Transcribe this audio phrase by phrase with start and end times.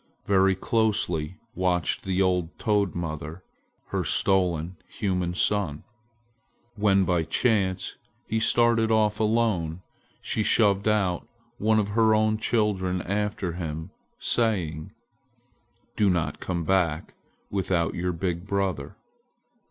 [0.25, 3.43] Very closely watched the old toad mother
[3.89, 5.83] her stolen human son.
[6.73, 9.83] When by chance he started off alone,
[10.19, 11.27] she shoved out
[11.59, 14.91] one of her own children after him, saying:
[15.95, 17.13] "Do not come back
[17.51, 18.95] without your big brother."